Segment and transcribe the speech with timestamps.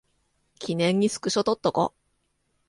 [0.57, 1.93] 記念にスクショ撮っとこ